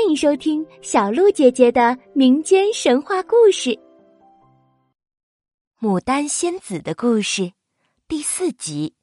[0.00, 3.68] 欢迎收听小鹿姐姐的民间神话故事
[5.78, 7.42] 《牡丹仙子的故事》
[8.08, 8.94] 第四集。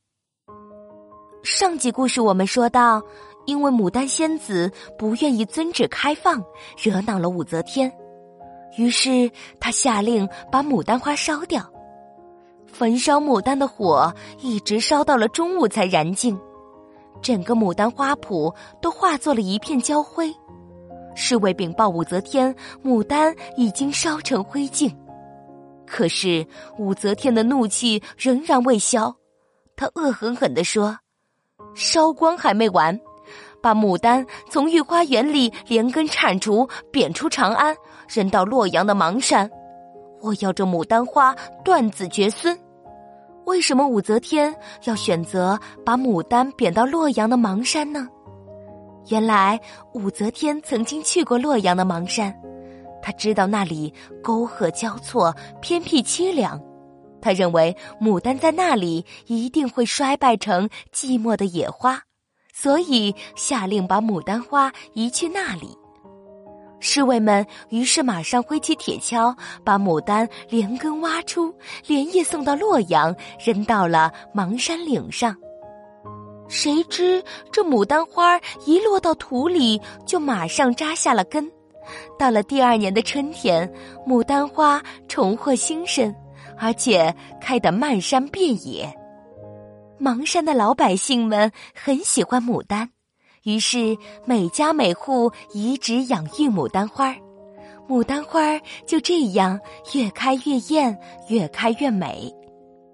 [1.43, 2.99] 上集故事我们说到，
[3.45, 6.43] 因为牡丹仙子不愿意遵旨开放，
[6.75, 7.95] 惹恼了武则天，
[8.75, 9.29] 于是
[9.59, 11.63] 他下令把牡丹花烧掉。
[12.65, 14.11] 焚烧牡丹的火
[14.41, 16.35] 一直烧到了中午才燃尽，
[17.21, 18.51] 整个牡丹花圃
[18.81, 20.33] 都化作了一片焦灰。
[21.19, 24.95] 侍卫禀报武则天，牡丹已经烧成灰烬。
[25.87, 26.45] 可是
[26.77, 29.15] 武则天的怒气仍然未消，
[29.75, 30.95] 她恶狠狠地说
[31.73, 32.97] ：“烧光还没完，
[33.63, 37.75] 把牡丹从御花园里连根铲除，贬出长安，
[38.07, 39.49] 扔到洛阳的邙山。
[40.21, 42.55] 我要这牡丹花断子绝孙。”
[43.47, 48.07] 为什么武则天要选择把牡丹贬到洛阳的邙山呢？
[49.09, 49.59] 原来
[49.93, 52.35] 武则天曾经去过洛阳的邙山，
[53.01, 56.61] 她知道那里沟壑交错、偏僻凄凉。
[57.21, 62.01] 她认为牡丹在那里一定会衰败成寂寞的野花，
[62.53, 65.69] 所以下令把牡丹花移去那里。
[66.79, 71.51] 侍卫们于是马上挥起铁锹，把牡丹连根挖出，
[71.87, 75.35] 连夜送到洛阳，扔到了邙山岭上。
[76.47, 81.51] 谁知这牡丹花一落到土里，就马上扎下了根。
[82.17, 83.71] 到了第二年的春天，
[84.05, 86.13] 牡丹花重获新生，
[86.57, 88.93] 而且开得漫山遍野。
[89.99, 92.89] 邙山的老百姓们很喜欢牡丹，
[93.43, 97.15] 于是每家每户移植养育牡丹花
[97.87, 99.59] 牡丹花就这样
[99.93, 102.33] 越开越艳，越开越美。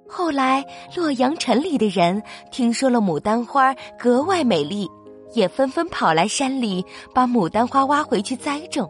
[0.08, 0.64] 后来，
[0.96, 4.88] 洛阳城里的人听说了牡丹花格外美丽，
[5.34, 8.90] 也纷纷跑来山里把牡丹花挖回去栽种。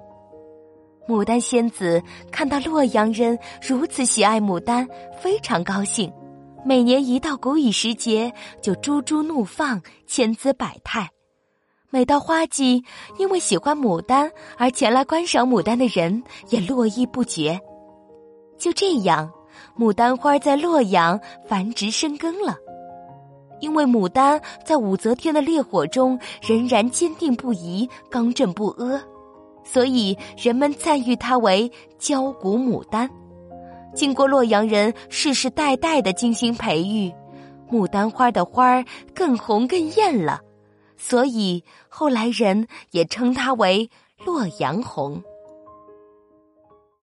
[1.08, 4.88] 牡丹仙子看到洛阳人如此喜爱牡丹，
[5.22, 6.12] 非常高兴。
[6.66, 11.10] 每年一到谷雨时节，就株株怒放，千姿百态。
[11.90, 12.84] 每到花季，
[13.18, 17.60] 因为喜欢牡丹而前来观赏牡丹的人也络绎不绝。
[18.58, 19.32] 就这样。
[19.78, 22.56] 牡丹花在洛阳繁殖生根了，
[23.60, 29.02] 因为牡丹在武则天的烈火中仍然坚定不移、刚正不阿，
[29.64, 33.10] 所以人们赞誉它为“焦骨牡丹”。
[33.96, 37.14] 经过洛阳人世世代代的精心培育，
[37.72, 40.42] 牡丹花的花儿更红更艳了，
[40.98, 43.90] 所以后来人也称它为
[44.26, 45.22] “洛阳红”。